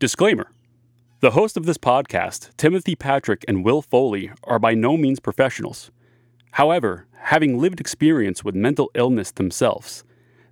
[0.00, 0.50] Disclaimer
[1.20, 5.90] The host of this podcast, Timothy Patrick and Will Foley, are by no means professionals.
[6.52, 10.02] However, having lived experience with mental illness themselves,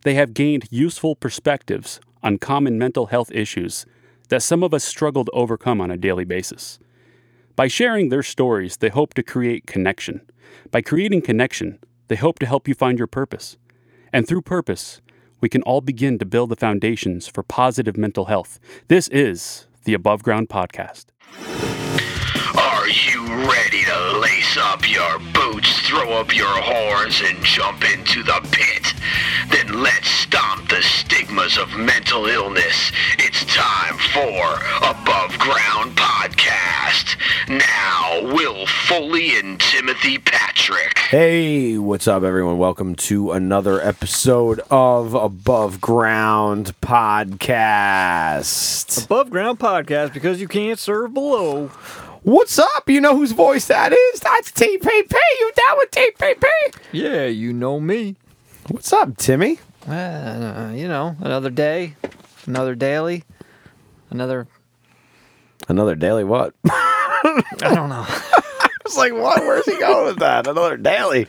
[0.05, 3.87] they have gained useful perspectives on common mental health issues
[4.29, 6.79] that some of us struggle to overcome on a daily basis.
[7.57, 10.30] By sharing their stories, they hope to create connection.
[10.71, 11.79] By creating connection,
[12.09, 13.57] they hope to help you find your purpose.
[14.12, 15.01] And through purpose,
[15.41, 18.59] we can all begin to build the foundations for positive mental health.
[18.89, 21.07] This is the Above Ground Podcast.
[22.98, 28.24] Are you ready to lace up your boots, throw up your horns, and jump into
[28.24, 28.93] the pit?
[29.50, 32.91] Then let's stomp the stigmas of mental illness.
[33.20, 37.16] It's time for Above Ground Podcast.
[37.48, 40.98] Now, Will Foley and Timothy Patrick.
[40.98, 42.58] Hey, what's up, everyone?
[42.58, 47.84] Welcome to another episode of Above Ground Podcast.
[49.05, 51.70] Above Ground Podcast because you can't serve below.
[52.28, 52.91] What's up?
[52.91, 54.20] You know whose voice that is?
[54.20, 54.83] That's TPP.
[55.41, 56.44] You down with TPP?
[56.92, 58.16] Yeah, you know me.
[58.69, 59.58] What's up, Timmy?
[59.89, 61.94] Uh, you know, another day,
[62.47, 63.25] another daily,
[64.11, 64.47] another.
[65.69, 66.52] Another daily what?
[66.67, 68.05] I I don't know.
[68.06, 69.41] I was like, what?
[69.42, 70.47] Where's he going with that?
[70.47, 71.28] Another daily.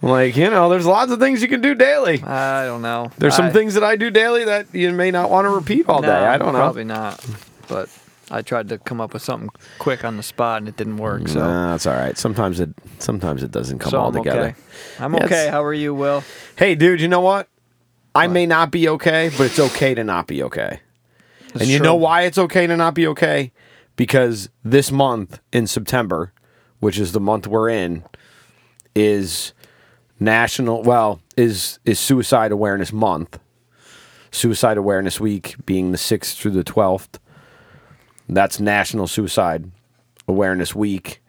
[0.00, 2.22] Like, you know, there's lots of things you can do daily.
[2.22, 3.10] I don't know.
[3.18, 5.88] There's some I- things that I do daily that you may not want to repeat
[5.88, 6.14] all No, day.
[6.24, 6.60] I don't know.
[6.60, 7.24] Probably not.
[7.66, 7.88] But
[8.30, 11.28] I tried to come up with something quick on the spot and it didn't work.
[11.28, 12.16] So, Nah, that's all right.
[12.16, 14.40] Sometimes it sometimes it doesn't come so all I'm together.
[14.40, 14.54] okay.
[14.98, 15.48] I'm Yeah, okay.
[15.48, 16.24] How are you, Will?
[16.56, 17.48] Hey, dude, you know what?
[18.14, 20.80] I may not be okay, but it's okay to not be okay.
[21.54, 21.84] and you true.
[21.84, 23.52] know why it's okay to not be okay?
[23.96, 26.32] Because this month in September,
[26.80, 28.04] which is the month we're in,
[28.94, 29.52] is
[30.20, 33.38] national well, is is suicide awareness month.
[34.30, 37.20] Suicide Awareness Week being the 6th through the 12th.
[38.28, 39.70] That's National Suicide
[40.26, 41.22] Awareness Week.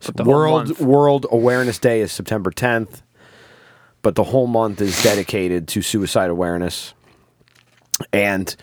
[0.00, 3.02] the World World Awareness Day is September 10th,
[4.02, 6.94] but the whole month is dedicated to suicide awareness.
[8.12, 8.54] And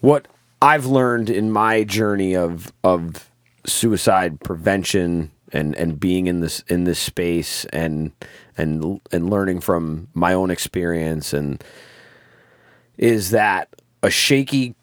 [0.00, 0.28] what
[0.60, 3.30] I've learned in my journey of of
[3.64, 8.12] suicide prevention and and being in this in this space and
[8.56, 11.62] and and learning from my own experience and
[12.96, 13.68] is that
[14.02, 14.74] a shaky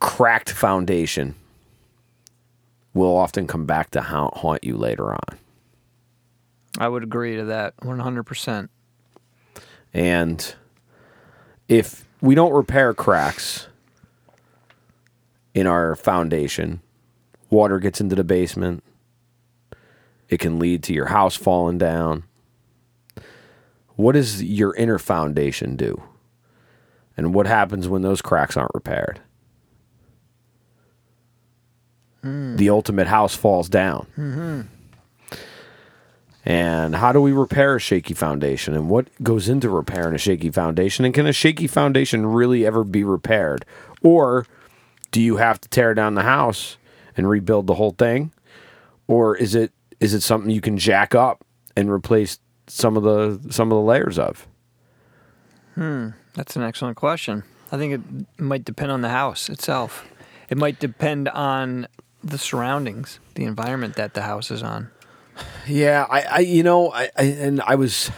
[0.00, 1.34] cracked foundation
[2.94, 5.38] will often come back to haunt, haunt you later on
[6.78, 8.68] I would agree to that 100%.
[9.92, 10.54] And
[11.66, 13.66] if we don't repair cracks
[15.54, 16.80] in our foundation,
[17.50, 18.84] water gets into the basement.
[20.28, 22.22] It can lead to your house falling down.
[23.96, 26.00] What does your inner foundation do?
[27.16, 29.20] And what happens when those cracks aren't repaired?
[32.22, 34.68] The ultimate house falls down.
[36.44, 38.74] And how do we repair a shaky foundation?
[38.74, 41.04] And what goes into repairing a shaky foundation?
[41.04, 43.64] And can a shaky foundation really ever be repaired?
[44.02, 44.46] Or
[45.10, 46.76] do you have to tear down the house
[47.16, 48.32] and rebuild the whole thing?
[49.06, 51.44] Or is it is it something you can jack up
[51.76, 54.46] and replace some of the some of the layers of?
[55.74, 57.42] Hmm, That's an excellent question.
[57.70, 60.06] I think it might depend on the house itself.
[60.48, 61.86] It might depend on
[62.22, 64.90] the surroundings, the environment that the house is on.
[65.66, 68.10] Yeah, I, I you know, I, I and I was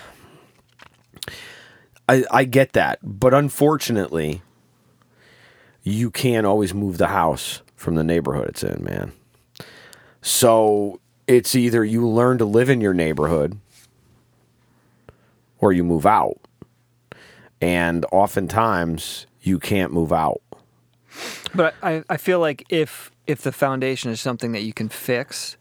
[2.08, 4.42] I I get that, but unfortunately
[5.82, 9.12] you can't always move the house from the neighborhood it's in, man.
[10.22, 13.58] So it's either you learn to live in your neighborhood
[15.58, 16.38] or you move out.
[17.60, 20.40] And oftentimes you can't move out.
[21.54, 25.56] But I, I feel like if if the foundation is something that you can fix,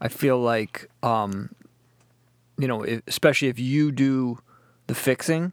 [0.00, 1.54] I feel like um,
[2.58, 4.38] you know, if, especially if you do
[4.86, 5.52] the fixing,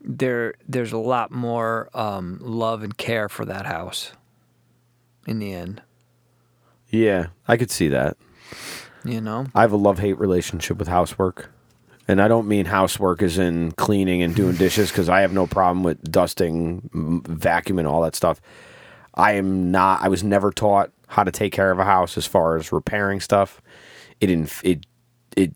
[0.00, 4.12] there there's a lot more um, love and care for that house.
[5.26, 5.82] In the end,
[6.88, 8.16] Yeah, I could see that.
[9.04, 9.46] you know.
[9.54, 11.50] I have a love hate relationship with housework.
[12.10, 15.46] And I don't mean housework as in cleaning and doing dishes because I have no
[15.46, 18.40] problem with dusting, vacuuming, all that stuff.
[19.14, 22.24] I am not, I was never taught how to take care of a house as
[22.26, 23.60] far as repairing stuff.
[24.20, 24.86] It, inf- it,
[25.36, 25.54] it,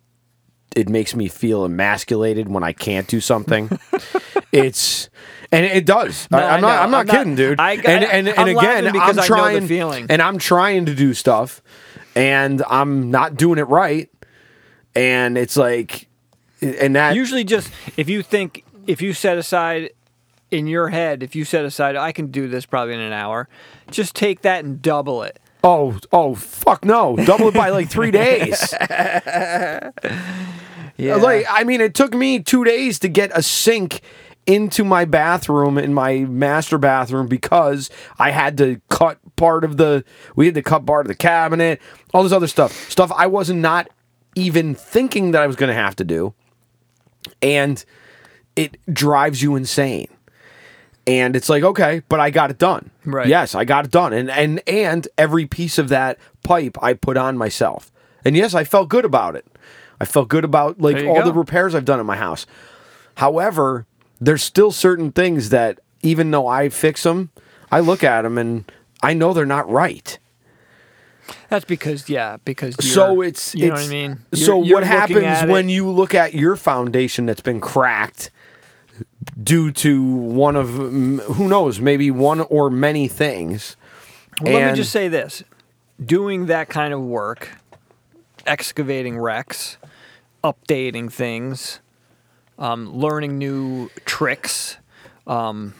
[0.77, 3.71] it makes me feel emasculated when I can't do something.
[4.53, 5.09] it's,
[5.51, 6.29] and it does.
[6.31, 6.83] No, I, am not.
[6.83, 7.61] I'm not I'm not- kidding, dude.
[7.61, 10.07] I- and and, and I'm again, because I'm I know the trying, feeling.
[10.11, 11.63] and I'm trying to do stuff,
[12.15, 14.11] and I'm not doing it right,
[14.95, 16.09] and it's like,
[16.63, 19.91] and that Usually, just if you think if you set aside
[20.51, 23.49] in your head, if you set aside, I can do this probably in an hour,
[23.91, 25.39] just take that and double it.
[25.65, 27.17] Oh, oh, fuck no!
[27.17, 28.75] Double it by like three days.
[30.97, 31.17] Yeah.
[31.17, 34.03] Like, I mean, it took me two days to get a sink
[34.47, 40.05] into my bathroom in my master bathroom because I had to cut part of the.
[40.37, 41.81] We had to cut part of the cabinet,
[42.13, 43.89] all this other stuff, stuff I wasn't not
[44.35, 46.35] even thinking that I was going to have to do,
[47.41, 47.85] and
[48.57, 50.09] it drives you insane.
[51.07, 52.91] And it's like, okay, but I got it done.
[53.05, 53.27] Right.
[53.27, 54.13] Yes, I got it done.
[54.13, 57.91] And and and every piece of that pipe I put on myself.
[58.25, 59.47] And yes, I felt good about it.
[60.01, 61.25] I felt good about like all go.
[61.25, 62.47] the repairs I've done at my house.
[63.17, 63.87] However,
[64.21, 67.31] there's still certain things that even though I fix them,
[67.71, 68.71] I look at them and
[69.03, 70.19] I know they're not right.
[71.49, 74.19] That's because yeah, because you're, so it's you know it's, what I mean.
[74.35, 78.31] So You're- you're what happens when it- you look at your foundation that's been cracked
[79.43, 83.77] due to one of who knows maybe one or many things?
[84.41, 85.45] Well, let me just say this:
[86.05, 87.51] doing that kind of work,
[88.47, 89.77] excavating wrecks,
[90.43, 91.81] updating things,
[92.59, 94.79] um, learning new tricks,
[95.27, 95.75] um,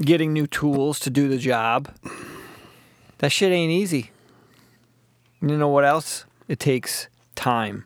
[0.00, 1.94] getting new tools to do the job.
[3.18, 4.10] That shit ain't easy.
[5.42, 6.24] You know what else?
[6.48, 7.84] It takes time,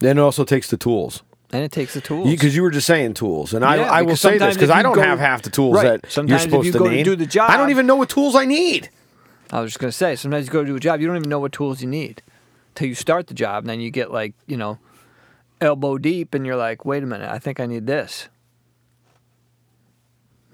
[0.00, 1.22] Then it also takes the tools.
[1.52, 2.28] and it takes the tools.
[2.28, 4.82] Because you, were just saying tools, and I, Yeah, I will say this because I
[4.82, 6.02] don't go- have half the tools Right.
[6.02, 7.04] that Sometimes you're supposed you to go to need.
[7.04, 8.90] do the job- I don't even know what tools I need.
[9.50, 11.30] I was just gonna say, sometimes you go to do a job, you don't even
[11.30, 12.22] know what tools you need
[12.74, 14.78] till you start the job, and then you get like, you know,
[15.60, 18.28] elbow deep, and you're like, wait a minute, I think I need this.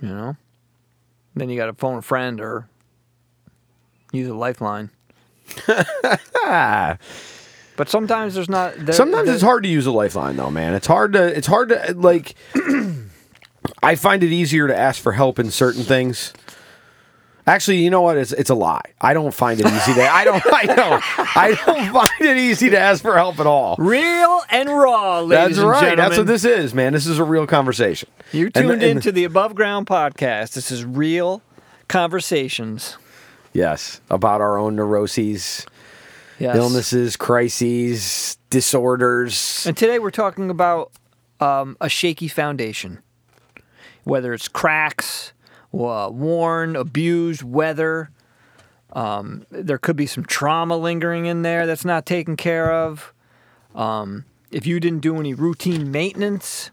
[0.02, 0.36] You know,
[1.34, 2.68] then you got to phone a friend or
[4.12, 4.90] use a lifeline.
[7.76, 8.74] But sometimes there's not.
[8.76, 10.74] There, Sometimes there- it's hard to use a lifeline, though, man.
[10.74, 11.36] It's hard to.
[11.36, 12.36] It's hard to like.
[13.82, 16.32] I find it easier to ask for help in certain things.
[17.48, 18.16] Actually, you know what?
[18.16, 18.92] It's it's a lie.
[19.00, 20.08] I don't find it easy to.
[20.08, 20.40] I don't.
[20.52, 21.00] I know.
[21.34, 23.74] I don't find it easy to ask for help at all.
[23.80, 25.80] Real and raw, ladies That's and right.
[25.80, 25.96] gentlemen.
[26.10, 26.92] That's what this is, man.
[26.92, 28.08] This is a real conversation.
[28.30, 30.52] You And- tuned and- into the Above Ground podcast.
[30.54, 31.42] This is real
[31.88, 32.98] conversations.
[33.54, 35.64] Yes, about our own neuroses,
[36.40, 36.56] Yes.
[36.56, 39.64] illnesses, crises, disorders.
[39.64, 40.90] And today we're talking about
[41.38, 42.98] um, a shaky foundation,
[44.02, 45.32] whether it's cracks,
[45.72, 48.10] uh, worn, abused, weather.
[48.92, 53.12] Um, there could be some trauma lingering in there that's not taken care of.
[53.72, 56.72] Um, if you didn't do any routine maintenance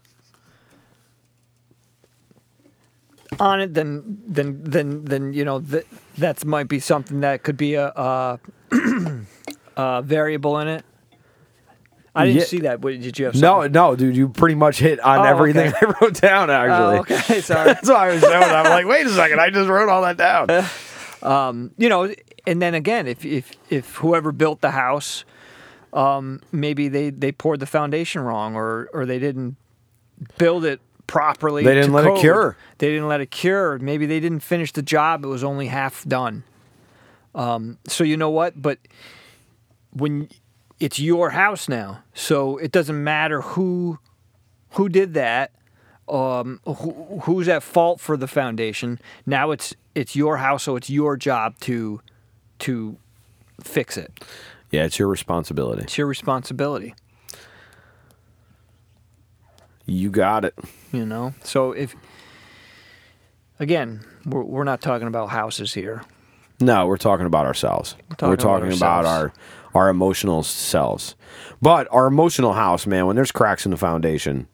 [3.40, 5.84] on it, then then then then you know that
[6.18, 8.40] that's might be something that could be a, a,
[9.76, 10.84] a variable in it.
[12.14, 12.44] I didn't Yeah.
[12.44, 12.80] see that.
[12.82, 13.34] What, did you have?
[13.36, 13.72] No, something?
[13.72, 15.78] no, dude, you pretty much hit on Oh, everything okay.
[15.86, 16.50] I wrote down.
[16.50, 17.68] Actually, Oh, okay, sorry.
[17.72, 18.34] That's why I was doing.
[18.34, 20.48] I'm like, wait a second, I just wrote all that down.
[21.78, 22.12] you know,
[22.46, 25.24] and then again, if if if whoever built the house,
[25.94, 29.56] um, maybe they they poured the foundation wrong, or or they didn't
[30.36, 30.80] build it
[31.12, 31.62] properly.
[31.62, 32.56] They didn't let it cure.
[32.78, 33.78] They didn't let it cure.
[33.78, 35.24] Maybe they didn't finish the job.
[35.24, 36.42] It was only half done.
[37.34, 38.60] Um, so you know what?
[38.60, 38.78] But
[39.92, 40.30] when
[40.80, 43.98] it's your house now, so it doesn't matter who
[44.70, 45.52] who did that
[46.08, 48.98] um, who, who's at fault for the foundation.
[49.26, 52.00] Now it's it's your house, so it's your job to
[52.60, 52.96] to
[53.62, 54.24] fix it.
[54.70, 55.82] Yeah, it's your responsibility.
[55.82, 56.94] It's your responsibility.
[59.86, 60.54] You got it.
[60.92, 61.34] You know.
[61.42, 61.94] So if
[63.58, 66.02] again, we're we're not talking about houses here.
[66.60, 67.96] No, we're talking about ourselves.
[68.10, 69.32] We're talking talking, about about, our
[69.74, 71.16] our emotional selves.
[71.60, 74.46] But our emotional house, man, when there's cracks in the foundation,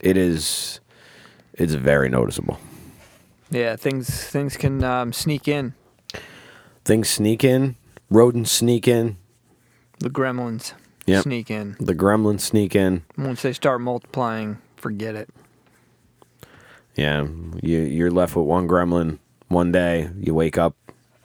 [0.00, 0.80] it is
[1.52, 2.58] it's very noticeable.
[3.50, 5.74] Yeah, things things can um, sneak in.
[6.84, 7.76] Things sneak in,
[8.10, 9.16] rodents sneak in,
[10.00, 10.74] The gremlins
[11.06, 11.24] Yep.
[11.24, 11.76] sneak in.
[11.78, 13.02] the gremlins sneak in.
[13.18, 15.28] Once they start multiplying, forget it.
[16.94, 17.26] Yeah,
[17.62, 19.18] you you're left with one gremlin
[19.48, 20.08] one day.
[20.18, 20.76] You wake up,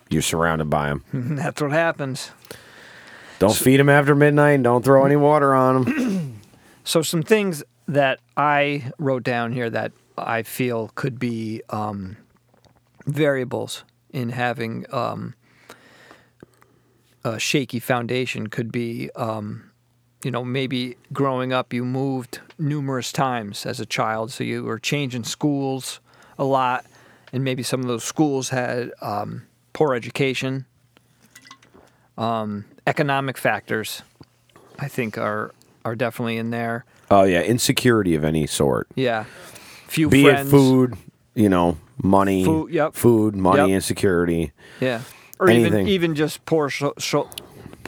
[0.09, 1.03] you're surrounded by them.
[1.37, 2.31] That's what happens.
[3.39, 4.63] Don't feed them after midnight.
[4.63, 6.41] Don't throw any water on them.
[6.85, 12.17] So some things that I wrote down here that I feel could be um,
[13.05, 15.35] variables in having um,
[17.23, 19.68] a shaky foundation could be, um,
[20.23, 24.79] you know, maybe growing up you moved numerous times as a child, so you were
[24.79, 25.99] changing schools
[26.37, 26.85] a lot,
[27.31, 30.65] and maybe some of those schools had um, poor education.
[32.17, 34.01] Um, economic factors,
[34.77, 35.53] I think, are
[35.85, 36.83] are definitely in there.
[37.09, 38.87] oh yeah, insecurity of any sort.
[38.95, 39.23] Yeah.
[39.87, 40.47] few Be friends.
[40.49, 40.95] it food,
[41.33, 42.93] you know, money, Food, yep.
[42.93, 43.75] food, money, Yep.
[43.75, 44.51] and security.
[44.81, 45.01] Yeah.
[45.39, 45.87] Or even Anything.
[45.87, 47.29] even just poor so, so,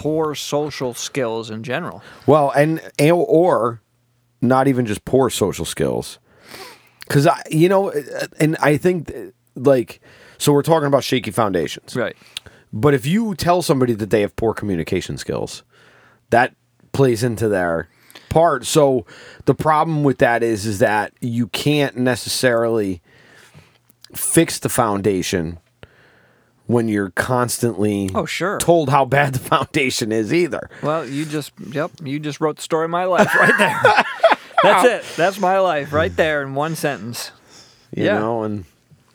[0.01, 2.01] poor social skills in general.
[2.25, 3.81] Well, and or
[4.41, 6.17] not even just poor social skills,
[7.01, 7.93] because I, you know,
[8.39, 9.11] and I think
[9.55, 10.01] like
[10.39, 12.15] so we're talking about shaky foundations, Right.
[12.73, 15.63] But if you tell somebody that they have poor communication skills,
[16.29, 16.55] that
[16.93, 17.89] plays into their
[18.29, 18.65] part.
[18.65, 19.05] So
[19.45, 23.01] the problem with that is is that you can't necessarily
[24.15, 25.59] fix the foundation
[26.71, 28.57] when you're constantly Oh, sure.
[28.59, 30.69] told how bad the foundation is either.
[30.81, 34.05] Well, you just yep, you just wrote the story of my life right there.
[34.63, 35.17] That's it.
[35.17, 37.31] That's my life right there in one sentence.
[37.95, 38.19] You Yeah.
[38.19, 38.65] know, and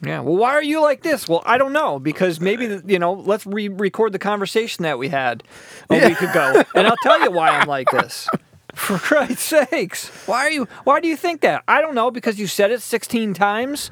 [0.03, 0.19] Yeah.
[0.19, 1.27] Well, why are you like this?
[1.27, 3.13] Well, I don't know because maybe uh, you know.
[3.13, 5.43] Let's re-record the conversation that we had
[5.89, 8.27] a week ago, and I'll tell you why I'm like this.
[8.75, 10.67] For Christ's sakes, why are you?
[10.83, 11.63] Why do you think that?
[11.67, 13.89] I don't know because you said it 16 times.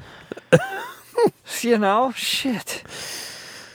[1.62, 2.84] you know, shit.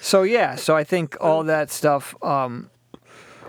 [0.01, 2.15] So yeah, so I think all that stuff.
[2.23, 2.69] Um,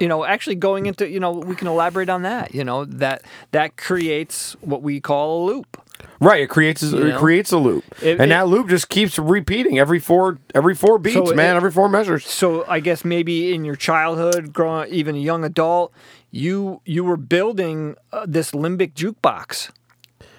[0.00, 2.54] you know, actually going into you know, we can elaborate on that.
[2.54, 5.78] You know, that that creates what we call a loop.
[6.20, 7.18] right, it creates it know?
[7.18, 10.98] creates a loop, It- and it- that loop just keeps repeating every four every four
[10.98, 12.26] beats, So man, it- every four measures.
[12.26, 15.92] so I guess maybe in your childhood, growing even a young adult,
[16.30, 19.70] you you were building uh, this limbic jukebox,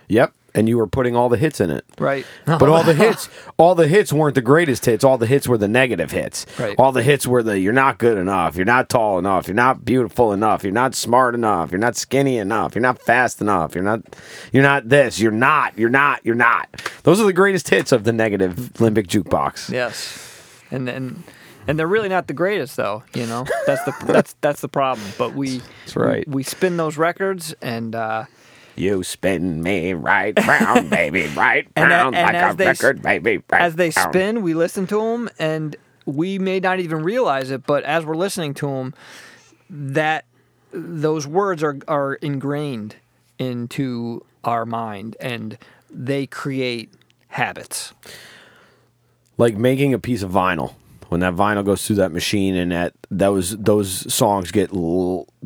[0.09, 1.83] Yep, and you were putting all the hits in it.
[1.97, 2.25] right?
[2.45, 5.03] But all the hits, all the hits weren't the greatest hits.
[5.03, 6.45] All the hits were the negative hits.
[6.59, 6.75] Right.
[6.77, 9.83] All the hits were the you're not good enough, you're not tall enough, you're not
[9.85, 13.83] beautiful enough, you're not smart enough, you're not skinny enough, you're not fast enough, you're
[13.83, 14.01] not,
[14.51, 16.69] you're not this, you're not, you're not, you're not.
[17.03, 19.69] Those are the greatest hits of the negative limbic jukebox.
[19.71, 21.23] yes, and then.
[21.65, 23.03] And they're really not the greatest, though.
[23.13, 25.07] You know, that's the that's that's the problem.
[25.17, 26.27] But we That's right.
[26.27, 28.25] we, we spin those records, and uh,
[28.75, 33.01] You spin me right round, baby, right And a- round, and like a they record,
[33.01, 33.43] baby.
[33.51, 34.13] Right as they round.
[34.13, 35.75] spin, we listen to them, and
[36.05, 37.65] we may not even realize it.
[37.65, 38.93] But as we're listening to them,
[39.69, 40.25] that
[40.71, 42.95] those words are are ingrained
[43.37, 45.57] into our mind, and
[45.89, 46.91] they create
[47.27, 47.93] habits.
[49.37, 50.73] like making a piece of vinyl
[51.13, 54.69] when that vinyl goes through that machine and that those those songs get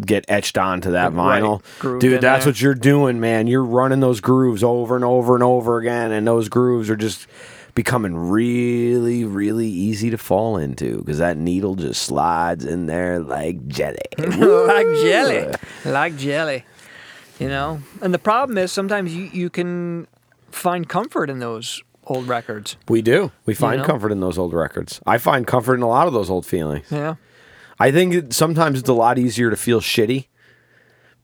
[0.05, 1.43] get etched onto that Right.
[1.43, 2.51] vinyl Grooved dude that's there.
[2.51, 6.25] what you're doing man you're running those grooves over and over and over again and
[6.25, 7.27] those grooves are just
[7.75, 13.67] becoming really really easy to fall into because that needle just slides in there like
[13.67, 15.53] jelly like jelly,
[15.85, 16.63] like jelly.
[17.39, 20.07] You know, and the problem is sometimes you you can
[20.49, 22.75] find comfort in those old records.
[22.87, 23.85] we do we find know?
[23.85, 26.85] comfort in those old records i find comfort in a lot of those old feelings
[26.91, 27.15] Yeah.
[27.79, 30.25] I think it, sometimes it's a lot easier to feel shitty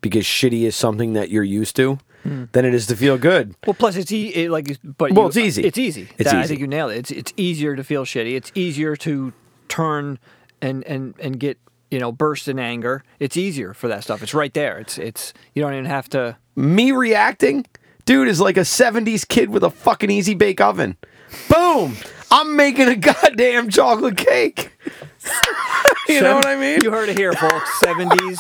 [0.02, 2.44] because shitty is something that you're used to hmm.
[2.52, 3.56] than it is to feel good.
[3.66, 5.64] Well, plus it's e- it, like, but Well, you- it's easy.
[5.64, 6.10] It's easy.
[6.20, 6.50] It's That- I easy.
[6.50, 6.98] think you nailed it.
[6.98, 8.36] It's it's easier to feel shitty.
[8.36, 9.34] It's easier to
[9.68, 10.20] turn
[10.62, 11.58] and and and get
[11.90, 13.04] you know burst in anger.
[13.20, 14.22] It's easier for that stuff.
[14.22, 14.78] It's right there.
[14.78, 16.38] It's it's you don't even have to.
[16.56, 17.66] Me reacting,
[18.06, 20.98] dude, is like a 70s kid with a fucking easy bake oven.
[21.50, 21.96] Boom!
[22.32, 24.72] I'm making a goddamn chocolate cake.
[26.10, 26.82] you know what I mean?
[26.84, 27.80] You heard it here, folks.
[27.80, 28.40] Seventies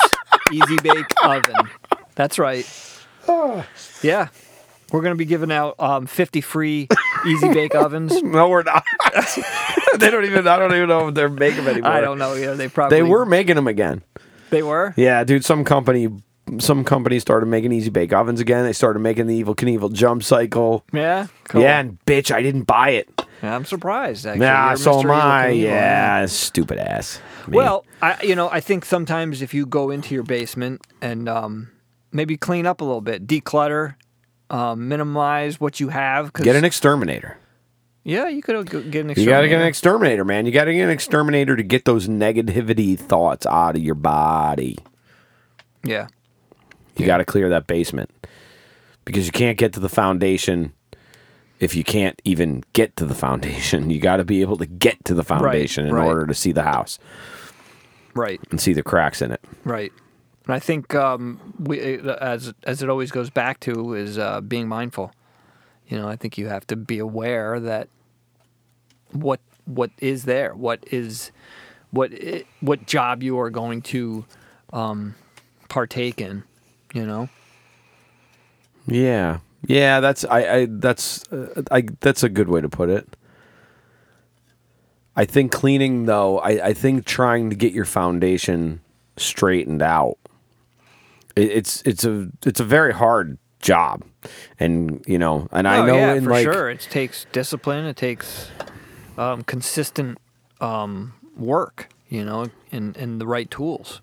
[0.51, 1.55] easy bake oven.
[2.15, 2.67] That's right.
[4.03, 4.27] Yeah,
[4.91, 6.89] we're gonna be giving out um, fifty free
[7.25, 8.21] easy bake ovens.
[8.21, 8.83] no, we're not.
[9.97, 10.45] they don't even.
[10.45, 11.89] I don't even know if they're making them anymore.
[11.89, 12.33] I don't know.
[12.33, 14.03] Yeah, they probably They were making them again.
[14.49, 14.93] They were.
[14.97, 15.45] Yeah, dude.
[15.45, 16.09] Some company,
[16.59, 18.63] some companies started making easy bake ovens again.
[18.63, 20.83] They started making the Evel Knievel jump cycle.
[20.91, 21.27] Yeah.
[21.45, 21.61] Cool.
[21.61, 23.09] Yeah, and bitch, I didn't buy it.
[23.41, 24.25] Yeah, I'm surprised.
[24.25, 24.45] Actually.
[24.45, 25.03] Nah, You're so Mr.
[25.05, 25.49] am I.
[25.49, 27.19] Yeah, stupid ass.
[27.47, 27.57] Me.
[27.57, 31.69] Well, I you know I think sometimes if you go into your basement and um,
[32.11, 33.95] maybe clean up a little bit, declutter,
[34.49, 36.31] um, minimize what you have.
[36.31, 37.37] Cause, get an exterminator.
[38.05, 39.09] yeah, you could get an.
[39.09, 39.21] Exterminator.
[39.21, 40.45] You got to get an exterminator, man.
[40.45, 44.77] You got to get an exterminator to get those negativity thoughts out of your body.
[45.83, 46.07] Yeah,
[46.97, 48.09] You got to clear that basement
[49.05, 50.73] because you can't get to the foundation
[51.59, 53.89] if you can't even get to the foundation.
[53.93, 56.05] You got to be able to get to the foundation in right.
[56.05, 56.99] order to see the house
[58.13, 59.41] right, and see the cracks in it.
[59.63, 59.91] right.
[60.45, 64.41] And I think um, we, uh, as as it always goes back to is uh,
[64.41, 65.13] being mindful.
[65.87, 67.87] You know, I think you have to be aware that
[69.13, 71.31] what what is there, what is
[71.91, 74.25] what i- what job you are going to
[74.73, 75.15] um,
[75.69, 76.43] partake in.
[76.93, 77.29] You know.
[78.87, 79.99] Yeah, yeah.
[79.99, 80.45] That's I.
[80.55, 81.83] I that's uh, I.
[81.99, 83.15] That's a good way to put it.
[85.15, 86.39] I think cleaning though.
[86.39, 86.67] I.
[86.67, 88.81] I think trying to get your foundation
[89.17, 90.17] straightened out.
[91.35, 94.03] It, it's it's a it's a very hard job.
[94.59, 96.69] And you know, and I Oh, know yeah, in for like sure.
[96.69, 97.85] It takes discipline.
[97.85, 98.49] It takes
[99.17, 100.17] um, consistent
[100.61, 104.01] um, work, you know, and, and the right tools.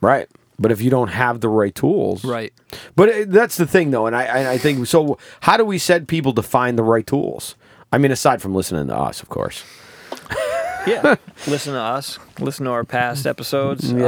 [0.00, 0.28] right.
[0.58, 2.52] But if you don't have the right tools, Right.
[2.94, 5.18] But it, that's the thing, though, and I, I I think so.
[5.40, 7.56] How do we set people to find the right tools?
[7.92, 9.64] I mean, aside from listening to us, of course.
[10.84, 11.14] Yeah.
[11.46, 12.18] listen to us.
[12.40, 13.92] Listen to our past episodes.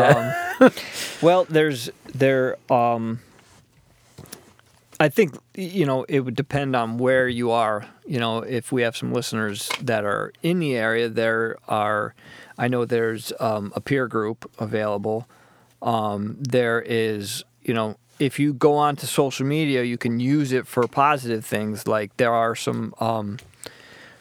[0.61, 0.71] Um,
[1.23, 2.57] well, there's there.
[2.71, 3.21] Um,
[5.01, 7.87] I think you know it would depend on where you are.
[8.07, 12.15] You know, if we have some listeners that are in the area, there are.
[12.59, 15.27] I know there's um, a peer group available.
[15.85, 20.67] Um, there is, you know, if you go onto social media, you can use it
[20.67, 21.87] for positive things.
[21.87, 22.95] Like there are some.
[23.00, 23.38] Um,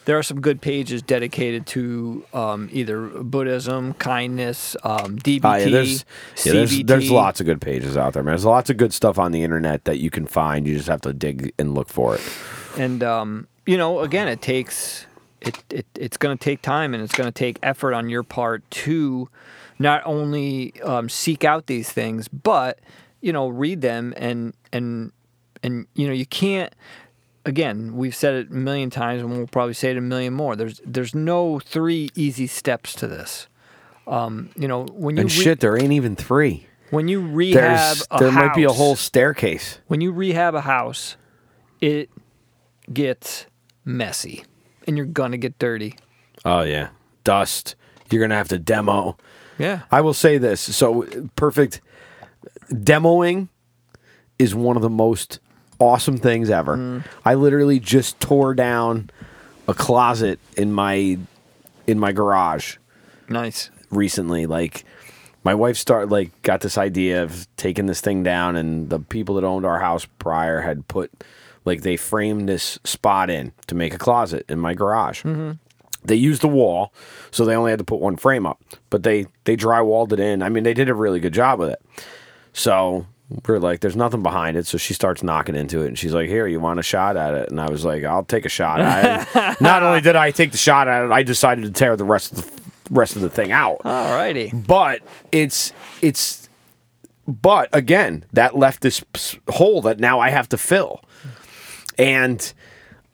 [0.05, 5.70] there are some good pages dedicated to um, either Buddhism, kindness, um, DBT, Ah, yeah,
[5.70, 6.05] there's,
[6.43, 8.34] yeah, there's, there's lots of good pages out there, man.
[8.34, 10.67] There's lots of good stuff on the internet that you can find.
[10.67, 12.22] You just have to dig and look for it.
[12.77, 15.05] and um, you know, again, it takes
[15.39, 18.24] it, it it's going to take time and it's going to take effort on your
[18.24, 19.29] part to
[19.83, 22.79] not only um, seek out these things, but
[23.21, 25.11] you know, read them and and
[25.61, 26.73] and you know, you can't.
[27.45, 30.55] Again, we've said it a million times, and we'll probably say it a million more.
[30.55, 33.47] There's there's no three easy steps to this.
[34.07, 36.67] Um, you know, when you And re- shit, there ain't even three.
[36.89, 37.61] when you rehab
[37.97, 39.79] There's a there might be a whole staircase.
[39.87, 41.17] when you rehab a house,
[41.81, 42.09] it
[42.91, 43.45] gets
[43.85, 44.43] messy
[44.87, 45.95] and you're gonna get dirty.
[46.45, 46.89] Oh yeah,
[47.25, 47.75] dust.
[48.09, 49.17] You're gonna have to demo.
[49.57, 49.81] Yeah.
[49.91, 50.60] I will say this.
[50.62, 51.05] So
[51.36, 51.81] perfect
[52.72, 53.50] demoing
[54.39, 55.39] is one of the most
[55.79, 56.77] awesome things ever.
[56.77, 57.03] Mm.
[57.25, 59.10] I literally just tore down
[59.67, 61.17] a closet in my
[61.88, 62.77] in my garage
[63.29, 63.69] Nice.
[63.91, 64.45] recently.
[64.45, 64.86] Like
[65.43, 69.36] my wife started like got this idea of taking this thing down and the people
[69.36, 71.12] that owned our house prior had put
[71.65, 75.24] like they framed this spot in to make a closet in my garage.
[76.05, 76.93] They used the wall,
[77.31, 78.62] so they only had to put one frame up.
[78.89, 80.43] But they they drywalled it in.
[80.43, 81.81] I mean, they did a really good job with it.
[82.53, 83.05] So
[83.48, 84.68] we're like, there's nothing behind it.
[84.68, 87.33] So she starts knocking into it, and she's like, "Here, you want a shot at
[87.33, 90.51] it?" And I was like, "I'll take a shot." I, not only did I take
[90.51, 93.29] the shot at it, I decided to tear the rest of the rest of the
[93.29, 94.68] thing out Alrighty.
[94.68, 96.50] but it's it's
[97.25, 99.03] but again that left this
[99.50, 101.01] hole that now i have to fill
[101.98, 102.53] and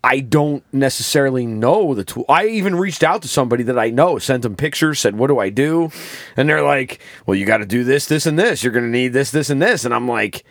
[0.04, 2.26] i don't necessarily know the tool.
[2.30, 5.40] I even reached out to somebody that i know sent them pictures said what do
[5.40, 5.92] i do?
[6.38, 8.64] And they're like well you got to do this this and this.
[8.64, 9.84] You're going to need this this and this.
[9.86, 10.44] And i'm like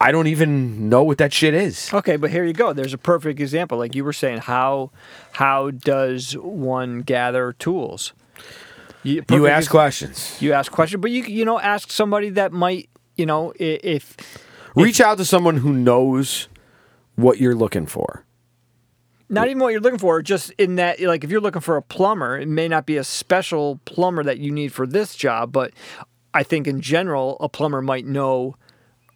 [0.00, 1.92] i don't even know what that shit is.
[1.92, 2.72] Okay, but here you go.
[2.72, 3.78] There's a perfect example.
[3.78, 4.90] Like you were saying, how
[5.32, 8.12] how does one gather tools?
[9.02, 10.36] You, you ask ex- questions.
[10.42, 14.16] You ask questions, but you you know ask somebody that might you know i- if
[14.76, 16.48] reach out to someone who knows
[17.16, 18.24] what you're looking for
[19.28, 21.82] not even what you're looking for, just in that like if you're looking for a
[21.82, 25.72] plumber, it may not be a special plumber that you need for this job, but
[26.34, 28.56] I think in general a plumber might know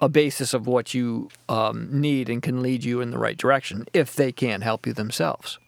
[0.00, 3.86] a basis of what you um, need and can lead you in the right direction
[3.92, 5.58] if they can't help you themselves.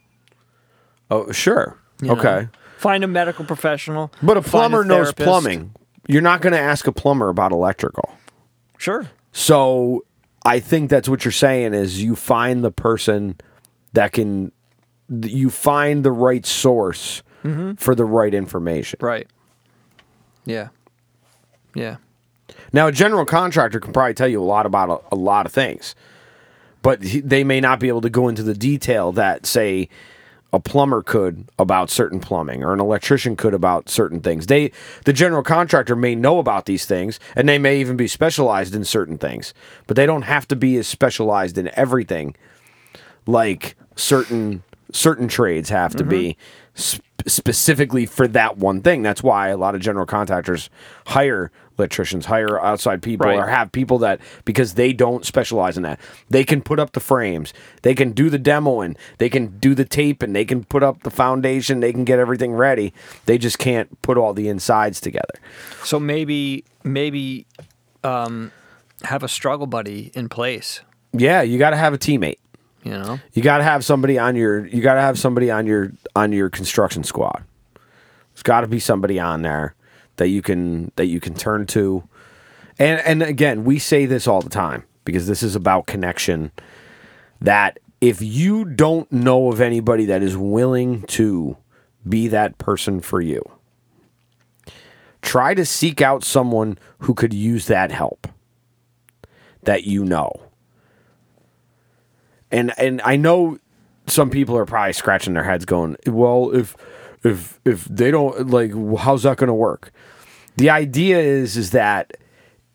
[1.10, 2.14] oh sure you know?
[2.14, 2.48] okay
[2.84, 4.12] Find a medical professional.
[4.22, 5.74] But a plumber knows plumbing.
[6.06, 8.14] You're not going to ask a plumber about electrical.
[8.76, 9.08] Sure.
[9.32, 10.04] So
[10.44, 13.36] I think that's what you're saying is you find the person
[13.94, 14.52] that can
[15.08, 17.74] you find the right source mm-hmm.
[17.74, 18.98] for the right information.
[19.00, 19.28] Right.
[20.44, 20.68] Yeah.
[21.74, 21.96] Yeah.
[22.72, 25.52] Now a general contractor can probably tell you a lot about a, a lot of
[25.52, 25.94] things.
[26.82, 29.88] But he, they may not be able to go into the detail that say
[30.52, 34.46] a plumber could about certain plumbing or an electrician could about certain things.
[34.46, 34.70] They
[35.04, 38.84] the general contractor may know about these things and they may even be specialized in
[38.84, 39.54] certain things,
[39.86, 42.36] but they don't have to be as specialized in everything
[43.26, 46.36] like certain certain trades have to be
[46.78, 49.02] sp- specifically for that one thing.
[49.02, 50.70] That's why a lot of general contractors
[51.06, 53.36] hire electricians, hire outside people, Right.
[53.38, 55.98] or have people that because they don't specialize in that.
[56.30, 57.52] They can put up the frames,
[57.82, 60.84] they can do the demo, and they can do the tape, and they can put
[60.84, 61.80] up the foundation.
[61.80, 62.92] They can get everything ready.
[63.26, 65.34] They just can't put all the insides together.
[65.82, 67.46] So maybe maybe
[68.04, 68.52] um,
[69.02, 70.82] have a struggle buddy in place.
[71.12, 72.36] Yeah, you got to have a teammate.
[72.84, 73.18] You know.
[73.32, 74.66] You got to have somebody on your.
[74.66, 77.42] You got to have somebody on your on your construction squad.
[78.34, 79.74] There's got to be somebody on there
[80.16, 82.06] that you can that you can turn to.
[82.78, 86.52] And and again, we say this all the time because this is about connection.
[87.40, 91.56] That if you don't know of anybody that is willing to
[92.06, 93.42] be that person for you,
[95.22, 98.28] try to seek out someone who could use that help
[99.62, 100.30] that you know
[102.50, 103.58] and and I know
[104.06, 106.76] some people are probably scratching their heads, going, "Well, if
[107.22, 109.92] if if they don't like, how's that going to work?"
[110.56, 112.16] The idea is is that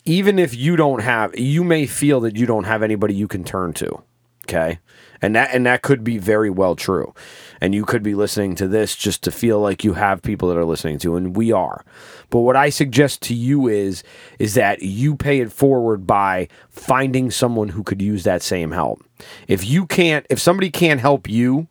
[0.05, 3.43] even if you don't have, you may feel that you don't have anybody you can
[3.43, 4.01] turn to.
[4.49, 4.79] Okay.
[5.21, 7.13] And that and that could be very well true.
[7.61, 10.57] And you could be listening to this just to feel like you have people that
[10.57, 11.83] are listening to and we are.
[12.29, 14.01] But what I suggest to you is
[14.39, 19.03] is that you pay it forward by finding someone who could use that same help.
[19.47, 21.67] If you can't if somebody can't help you,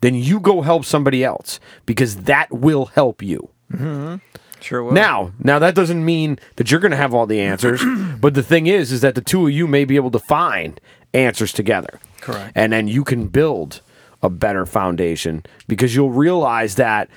[0.00, 3.50] then you go help somebody else because that will help you.
[3.72, 4.16] Mm-hmm.
[4.60, 4.92] Sure will.
[4.92, 7.82] Now, now that doesn't mean that you're going to have all the answers,
[8.20, 10.80] but the thing is, is that the two of you may be able to find
[11.14, 12.00] answers together.
[12.20, 12.52] Correct.
[12.54, 13.80] And then you can build
[14.22, 17.08] a better foundation because you'll realize that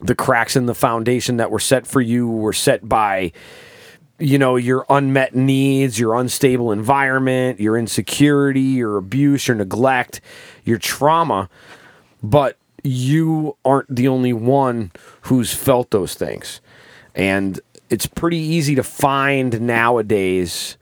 [0.00, 3.32] the cracks in the foundation that were set for you were set by
[4.18, 10.20] you know your unmet needs your unstable environment your insecurity your abuse your neglect
[10.64, 11.48] your trauma
[12.22, 14.90] but you aren't the only one
[15.22, 16.60] who's felt those things
[17.14, 20.76] and it's pretty easy to find nowadays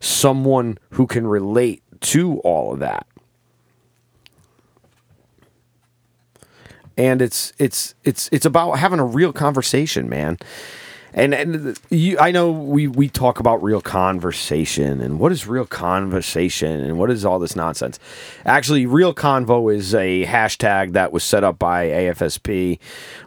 [0.00, 3.06] someone who can relate to all of that
[7.00, 10.36] and it's it's it's it's about having a real conversation, man.
[11.12, 15.66] And and you, I know we we talk about real conversation and what is real
[15.66, 17.98] conversation and what is all this nonsense.
[18.44, 22.78] Actually, real convo is a hashtag that was set up by AFSP,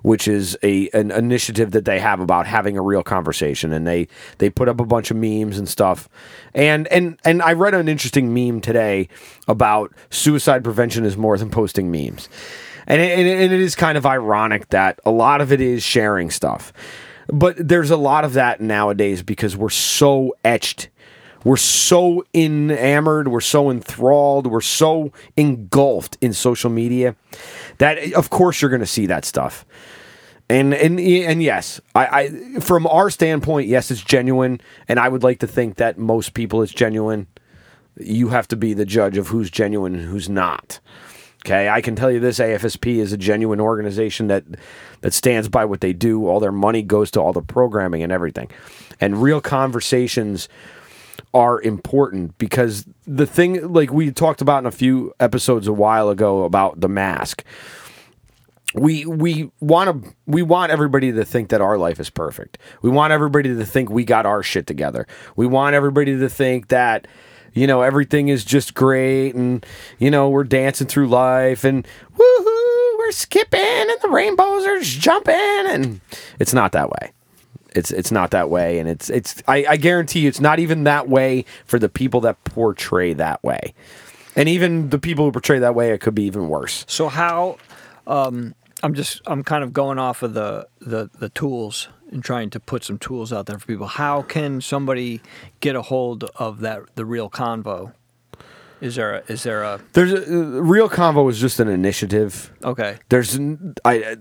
[0.01, 4.07] which is a an initiative that they have about having a real conversation, and they
[4.37, 6.07] they put up a bunch of memes and stuff.
[6.53, 9.09] And and and I read an interesting meme today
[9.47, 12.29] about suicide prevention is more than posting memes.
[12.87, 15.83] And it, and and it is kind of ironic that a lot of it is
[15.83, 16.71] sharing stuff.
[17.27, 20.89] But there's a lot of that nowadays because we're so etched.
[21.43, 27.15] We're so enamored, we're so enthralled, we're so engulfed in social media
[27.79, 29.65] that of course you're going to see that stuff.
[30.49, 35.23] And and and yes, I, I from our standpoint, yes, it's genuine, and I would
[35.23, 37.27] like to think that most people it's genuine.
[37.97, 40.79] You have to be the judge of who's genuine and who's not.
[41.45, 44.45] Okay, I can tell you this: AFSP is a genuine organization that
[45.01, 46.27] that stands by what they do.
[46.27, 48.49] All their money goes to all the programming and everything,
[49.01, 50.47] and real conversations
[51.33, 56.09] are important because the thing, like we talked about in a few episodes a while
[56.09, 57.43] ago about the mask,
[58.73, 62.57] we we want to we want everybody to think that our life is perfect.
[62.81, 65.07] We want everybody to think we got our shit together.
[65.35, 67.07] We want everybody to think that
[67.53, 69.65] you know everything is just great and
[69.99, 71.87] you know we're dancing through life and
[72.17, 75.99] woohoo we're skipping and the rainbows are jumping and
[76.39, 77.11] it's not that way.
[77.75, 80.85] It's it's not that way and it's it's I, I guarantee you it's not even
[80.85, 83.73] that way for the people that portray that way.
[84.35, 86.85] And even the people who portray that way it could be even worse.
[86.87, 87.57] So how?
[88.07, 92.49] Um, I'm just I'm kind of going off of the, the the tools and trying
[92.51, 93.87] to put some tools out there for people.
[93.87, 95.21] How can somebody
[95.59, 97.93] get a hold of that the real convo?
[98.81, 102.51] Is there a, is there a There's a, uh, real convo is just an initiative.
[102.63, 102.97] okay?
[103.09, 104.17] There's n- I.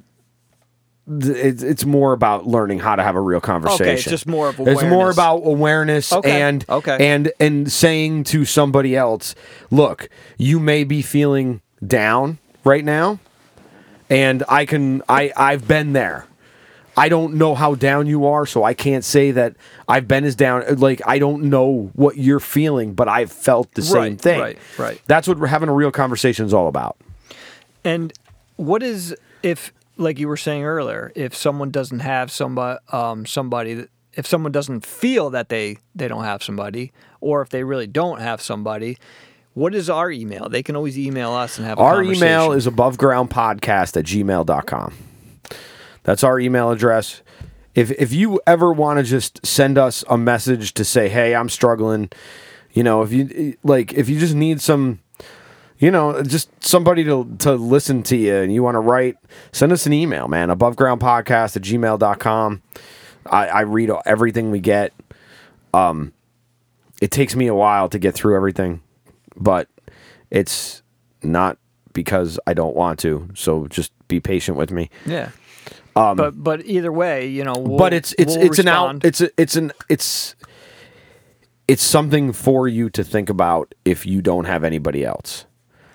[1.08, 3.86] It's, it's more about learning how to have a real conversation.
[3.86, 6.96] Okay, it's just more of It's more about awareness Okay, and okay.
[7.12, 9.34] and and saying to somebody else,
[9.72, 13.18] "Look, you may be feeling down right now,
[14.08, 16.26] and I can I I've been there.
[16.96, 19.56] I don't know how down you are, so I can't say that
[19.88, 20.62] I've been as down.
[20.76, 24.40] Like I don't know what you're feeling, but I've felt the same thing.
[24.40, 25.00] right, right.
[25.06, 26.96] That's what we're having a real conversation is all about.
[27.84, 28.12] And
[28.56, 33.74] what is if, like you were saying earlier, if someone doesn't have somebody, um, somebody,
[33.74, 37.86] that- if someone doesn't feel that they they don't have somebody, or if they really
[37.86, 38.98] don't have somebody,
[39.54, 40.50] what is our email?
[40.50, 44.92] They can always email us and have a Our email is abovegroundpodcast at gmail.com.
[46.04, 47.22] That's our email address.
[47.74, 51.48] If if you ever want to just send us a message to say, hey, I'm
[51.48, 52.10] struggling,
[52.72, 55.00] you know, if you like if you just need some
[55.78, 59.16] you know, just somebody to to listen to you and you want to write,
[59.52, 60.48] send us an email, man.
[60.48, 62.62] Abovegroundpodcast at gmail.com.
[63.26, 64.92] I, I read everything we get.
[65.72, 66.12] Um
[67.00, 68.80] it takes me a while to get through everything,
[69.34, 69.68] but
[70.30, 70.82] it's
[71.22, 71.58] not
[71.92, 73.28] because I don't want to.
[73.34, 74.88] So just be patient with me.
[75.06, 75.30] yeah.
[75.94, 79.04] But but either way, you know, we'll, Um, but it's it's we'll it's an out
[79.04, 80.34] it's a, it's an it's
[81.68, 85.46] it's something for you to think about if you don't have anybody else.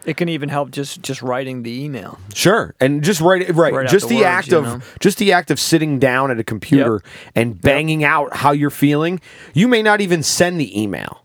[0.05, 2.17] It can even help just just writing the email.
[2.33, 3.89] Sure, and just write it right.
[3.89, 4.81] Just the the, words, act of know?
[5.01, 7.01] just the act of sitting down at a computer
[7.35, 9.19] and banging out how you're feeling.
[9.53, 11.23] You may not even send the email.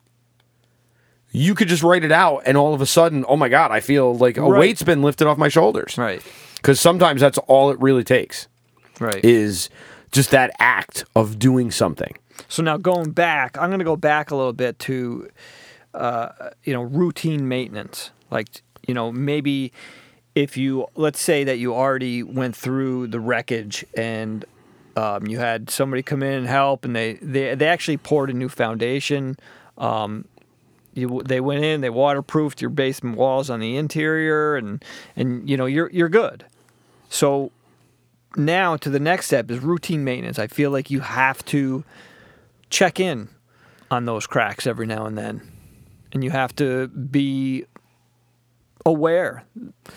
[1.31, 3.81] you could just write it out, and all of a sudden, oh my god, I
[3.81, 4.59] feel like a Right.
[4.59, 5.97] weight's been lifted off my shoulders.
[5.97, 6.21] Right.
[6.57, 8.49] Because sometimes that's all it really takes
[9.03, 9.25] Right.
[9.25, 9.69] is
[10.11, 12.15] just that act of doing something.
[12.49, 15.29] So now going back, I'm going to go back a little bit to,
[15.95, 18.11] uh, you know, routine maintenance.
[18.31, 18.49] Like,
[18.87, 19.73] you know, maybe
[20.35, 24.45] if you, let's say that you already went through the wreckage and
[24.97, 28.35] um, you had somebody come in and help, and they they, they actually poured a
[28.35, 29.37] new foundation.
[29.79, 30.27] Um,
[30.95, 34.85] you, they went in, they waterproofed your basement walls on the interior, and
[35.17, 36.45] and you know you're you're good.
[37.09, 37.51] So
[38.37, 40.38] now to the next step is routine maintenance.
[40.38, 41.85] I feel like you have to
[42.71, 43.29] check in
[43.90, 45.42] on those cracks every now and then.
[46.12, 47.64] And you have to be
[48.85, 49.45] aware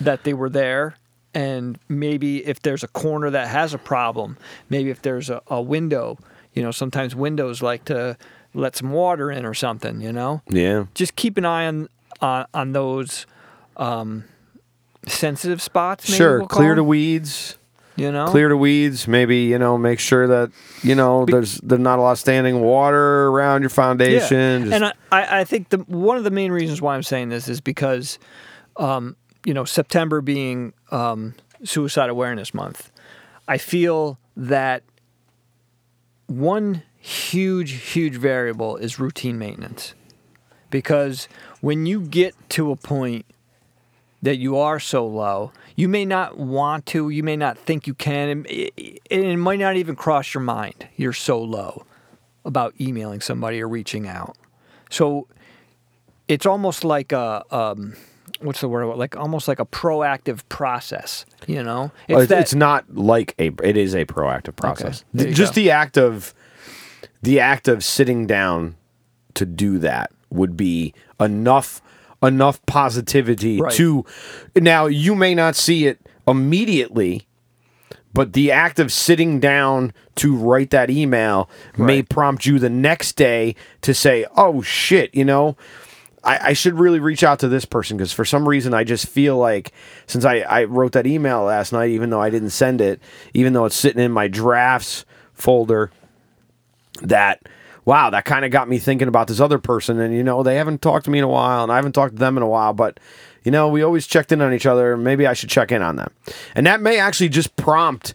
[0.02, 0.96] that they were there.
[1.34, 4.38] And maybe if there's a corner that has a problem,
[4.70, 6.18] maybe if there's a, a window,
[6.54, 8.18] you know, sometimes windows like to
[8.54, 10.42] let some water in or something, you know?
[10.48, 10.86] Yeah.
[10.94, 11.90] Just keep an eye on
[12.22, 13.26] on, on those
[13.76, 14.24] um,
[15.06, 16.08] sensitive spots.
[16.08, 16.40] Maybe Sure.
[16.40, 17.58] we'll clear them, the weeds.
[17.98, 19.08] You know, Clear the weeds.
[19.08, 19.78] Maybe you know.
[19.78, 20.52] Make sure that
[20.84, 24.64] you know there's there's not a lot of standing water around your foundation.
[24.66, 27.30] Just- And I, I I think the one of the main reasons why I'm saying
[27.30, 28.20] this is because,
[28.76, 32.92] um, you know, September being um, Suicide Awareness Month,
[33.48, 34.84] I feel that
[36.28, 39.94] one huge, huge variable is routine maintenance.
[40.70, 41.28] Because
[41.62, 43.26] when you get to a point
[44.26, 47.94] that you are so low, you may not want to, you may not think you
[47.94, 50.88] can, and it, it might not even cross your mind.
[50.98, 51.86] You're so low
[52.44, 54.36] about emailing somebody or reaching out.
[54.90, 55.28] So
[56.28, 57.96] it's almost like a um,
[58.40, 58.86] what's the word?
[58.98, 61.26] Like almost like a proactive process.
[61.48, 65.32] You know, Well, it's, that- it's not like a it is a proactive process you
[65.34, 65.62] just go.
[65.62, 66.34] the act of
[67.22, 68.76] the act of sitting down
[69.36, 71.82] to do that would be enough
[72.26, 73.74] enough positivity Right.
[73.74, 74.06] to
[74.56, 77.28] now you may not see it immediately
[78.14, 83.14] but the act of sitting down to write that email may prompt you the next
[83.14, 85.56] day to say oh shit you know
[86.24, 89.08] I, I should really reach out to this person because for some reason I just
[89.08, 89.72] feel like
[90.08, 93.00] since I, I wrote that email last night, even though I didn't send it,
[93.36, 95.92] even though it's sitting in my drafts folder,
[97.04, 97.44] that
[97.86, 100.00] wow, that kind of got me thinking about this other person.
[100.00, 102.16] And you know, they haven't talked to me in a while, and I haven't talked
[102.16, 103.00] to them in a while, but
[103.44, 104.98] you know, we always checked in on each other.
[104.98, 106.12] Maybe I should check in on them,
[106.56, 108.14] and that may actually just prompt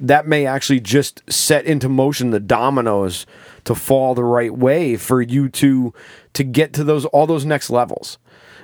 [0.00, 3.26] that may actually just set into motion the dominoes
[3.64, 5.92] to fall the right way for you to
[6.32, 8.18] to get to those all those next levels.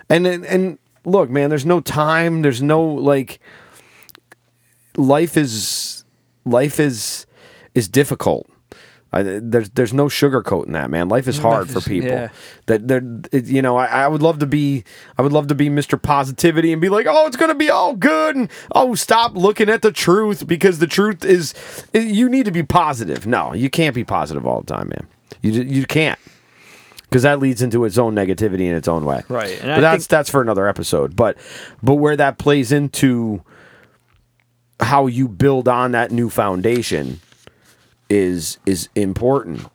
[0.09, 3.39] And and, and look, man, there's no time, there's no like
[4.97, 6.05] life is
[6.45, 7.27] life is
[7.75, 8.49] is difficult.
[9.17, 11.09] I, there's there's no sugarcoating that, man.
[11.09, 12.11] Life is hard for people.
[12.11, 12.29] yeah.
[12.67, 13.03] That they're
[13.33, 14.85] it- you know I, I would love to be
[15.17, 16.01] I would love to be Mr.
[16.01, 19.83] Positivity and be like, oh, it's gonna be all good, and oh, stop looking at
[19.83, 21.55] the truth because the truth is
[21.95, 23.27] you need to be positive.
[23.27, 25.07] No, you can't be positive all the time, man.
[25.43, 26.19] You you can't
[27.05, 29.23] because that leads into its own negativity in its own way.
[29.29, 31.17] Right, and but I that's think- that's for another episode.
[31.17, 31.37] But
[31.83, 33.43] but where that plays into
[34.81, 37.21] how you build on that new foundation
[38.09, 39.67] is is important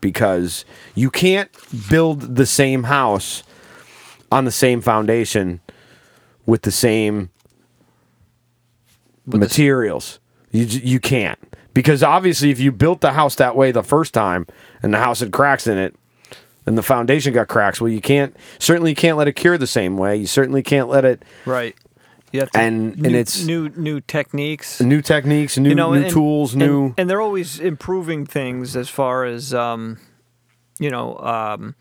[0.00, 1.50] because you can't
[1.88, 3.42] build the same house
[4.32, 5.60] on the same foundation
[6.46, 7.30] with the same
[9.26, 10.18] materials.
[10.50, 11.38] You you can't
[11.74, 14.46] because obviously if you built the house that way the first time
[14.82, 15.94] and the house had cracks in it
[16.66, 19.66] and the foundation got cracks, well you can't certainly you can't let it cure the
[19.66, 20.16] same way.
[20.16, 21.76] You certainly can't let it right.
[22.32, 24.80] You have to, And- and it's- new new techniques.
[24.80, 28.76] new techniques, new you know, new and- tools, and- new and, they're always improving things
[28.76, 29.98] as far as um,
[30.78, 31.74] you know, um,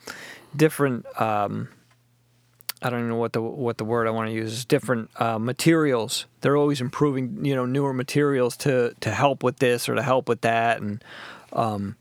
[0.55, 1.05] different.
[1.21, 1.69] Um,
[2.81, 5.09] I don't even know what the what the word I want to use is different
[5.17, 6.25] uh, materials.
[6.41, 10.27] They're always improving, you know, newer materials to to help with this or to help
[10.29, 11.03] with that, and
[11.53, 11.95] um,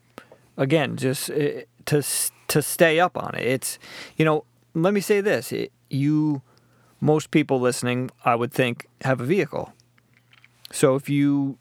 [0.56, 2.02] again, just uh, to
[2.48, 3.44] to stay up on it.
[3.44, 3.78] It's
[4.16, 6.42] you know, let me say this: it, you,
[7.00, 9.72] most people listening, I would think, have a vehicle.
[10.70, 11.58] So if you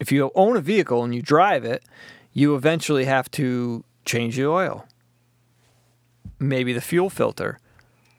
[0.00, 1.82] if you own a vehicle and you drive it,
[2.32, 4.86] you eventually have to change the oil.
[6.38, 7.58] Maybe the fuel filter.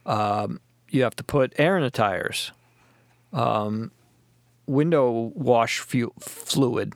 [0.06, 2.52] Um, you have to put air in the tires.
[3.32, 3.92] Um,
[4.66, 6.94] window wash fluid.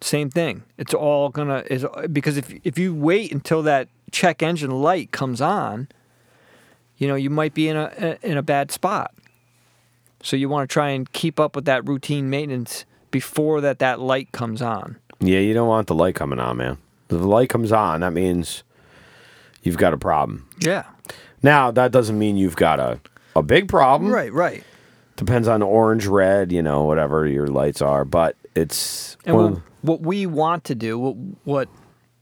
[0.00, 0.62] Same thing.
[0.78, 5.40] It's all gonna is because if if you wait until that check engine light comes
[5.40, 5.88] on,
[6.98, 9.12] you know you might be in a in a bad spot.
[10.22, 14.00] So you want to try and keep up with that routine maintenance before that that
[14.00, 14.96] light comes on.
[15.20, 16.78] Yeah, you don't want the light coming on, man.
[17.08, 18.64] If the light comes on, that means
[19.62, 20.48] you've got a problem.
[20.60, 20.84] Yeah.
[21.42, 23.00] Now that doesn't mean you've got a
[23.36, 24.10] a big problem.
[24.10, 24.64] Right, right.
[25.16, 28.04] Depends on orange, red, you know, whatever your lights are.
[28.04, 31.68] But it's And what, what we want to do, what what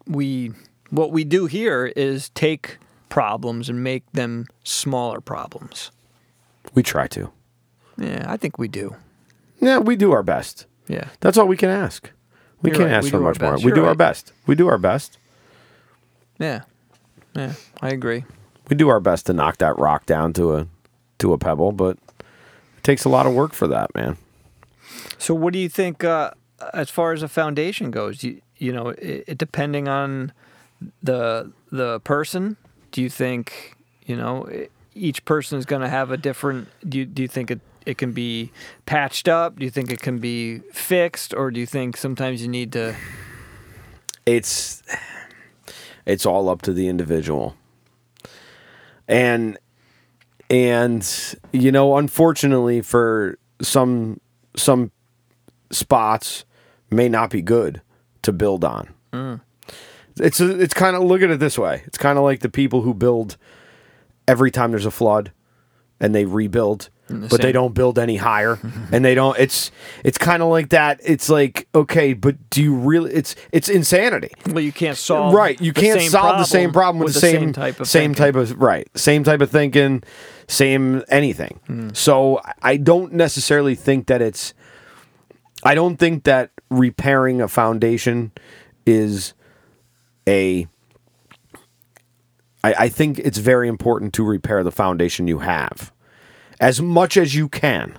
[0.07, 0.53] we
[0.91, 2.79] what we do here is take
[3.15, 5.93] problems and make them smaller problems.
[6.75, 7.31] we try to.
[7.97, 8.97] Yeah, I think we do.
[9.61, 10.67] Yeah, we do our best.
[10.89, 11.07] Yeah.
[11.21, 12.11] That's all we can ask.
[12.61, 13.55] We You're can't right, ask we for much more.
[13.55, 14.33] We You're do our best.
[14.49, 15.19] We do our best.
[16.41, 16.63] Yeah.
[17.37, 18.25] Yeah, I agree.
[18.69, 20.67] We do our best to knock that rock down to a
[21.19, 24.17] to a pebble, but it takes a lot of work for that, man.
[25.19, 26.33] So, what do you think uh,
[26.73, 28.25] as far as a foundation goes?
[28.25, 30.33] You, you know, it, it depending on
[31.03, 32.57] the the person.
[32.95, 33.75] Do you think
[34.07, 34.49] you know
[34.95, 36.69] each person is going to have a different?
[36.89, 38.53] Do you, do you think it it can be
[38.87, 39.59] patched up?
[39.59, 42.95] Do you think it can be fixed, or do you think sometimes you need to?
[44.27, 44.83] it's
[46.07, 47.57] it's all up to the individual
[49.09, 49.59] and
[50.51, 54.21] and you know unfortunately for some
[54.57, 54.91] some
[55.71, 56.45] spots
[56.91, 57.81] may not be good
[58.23, 59.41] to build on mm.
[60.21, 61.83] It's a, it's kind of look at it this way.
[61.87, 63.37] It's kind of like the people who build
[64.27, 65.33] every time there's a flood
[66.01, 68.59] and they rebuild the but they don't build any higher.
[68.93, 69.71] And they don't it's
[70.05, 71.01] it's kind of like that.
[71.03, 74.31] It's like okay but do you really it's it's insanity.
[74.47, 77.21] Well, you can't solve right you the can't same solve the same problem with, the,
[77.21, 78.15] same, type of same thinking.
[78.15, 80.03] type of right same type of thinking
[80.49, 81.61] same anything.
[81.67, 81.89] Hmm.
[81.95, 84.53] so i don't necessarily think that it's
[85.65, 88.31] i don't think that repairing a foundation
[88.87, 89.33] is
[90.29, 90.67] a
[92.63, 95.93] I, I think it's very important to repair the foundation you have
[96.61, 97.99] as much as you can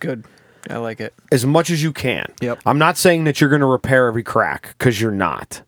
[0.00, 0.26] Good,
[0.68, 1.14] I like it.
[1.32, 2.32] as much as you can.
[2.42, 2.60] Yep.
[2.66, 5.62] I'm not saying that you're going to repair every crack because you're not.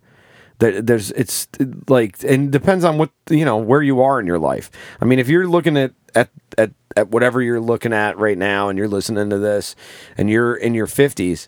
[0.58, 1.46] That there's it's
[1.88, 4.70] like and depends on what you know where you are in your life.
[5.00, 8.68] I mean, if you're looking at at at, at whatever you're looking at right now
[8.68, 9.76] and you're listening to this
[10.16, 11.46] and you're in your 50s,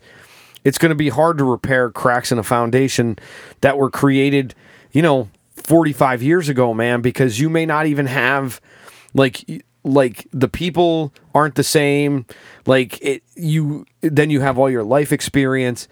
[0.64, 3.18] it's going to be hard to repair cracks in a foundation
[3.60, 4.54] that were created,
[4.92, 8.60] you know, 45 years ago, man, because you may not even have
[9.14, 12.26] like like the people aren't the same.
[12.66, 15.88] Like it you then you have all your life experience.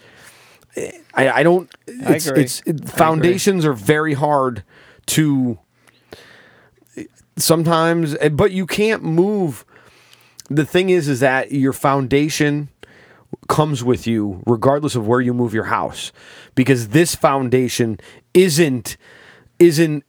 [1.15, 1.71] I i don't
[2.07, 2.43] I it's, agree.
[2.43, 4.63] it's it, foundations are very hard
[5.07, 5.59] to
[7.37, 9.65] sometimes eh, but you can't move.
[10.51, 12.69] The thing is is that your foundation
[13.49, 16.13] comes with you regardless of where you move your house
[16.55, 17.99] because this foundation
[18.35, 18.97] isn't
[19.59, 20.05] isn't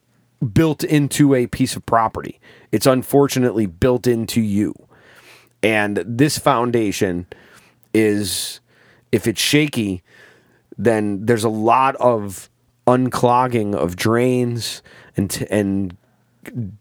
[0.54, 2.40] built into a piece of property.
[2.72, 4.74] It's unfortunately built into you.
[5.62, 7.28] And this foundation
[7.94, 8.62] is
[9.12, 10.04] if it's shaky
[10.80, 12.50] then there's a lot of
[12.88, 14.82] unclogging of drains
[15.16, 15.98] and and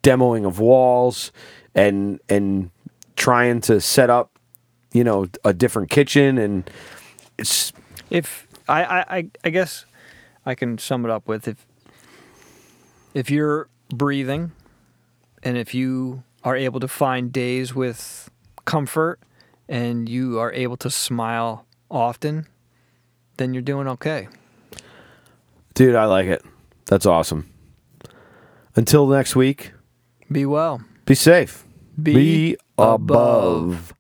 [0.03, 1.33] demoing of walls
[1.75, 2.71] and and
[3.17, 4.38] trying to set up
[4.93, 6.71] you know a different kitchen and
[7.39, 7.73] it's
[8.11, 9.85] if I, I, I, I guess
[10.47, 11.67] I can sum it up with if
[13.15, 14.53] if you're breathing
[15.43, 18.31] and if you are able to find days with
[18.65, 19.19] comfort
[19.69, 22.47] and you are able to smile often,
[23.37, 24.29] then you're doing okay.
[25.75, 26.43] dude i like it
[26.87, 27.49] that's awesome
[28.77, 29.73] until next week
[30.31, 30.81] Be well.
[31.05, 31.65] be safe
[32.03, 33.93] Be above.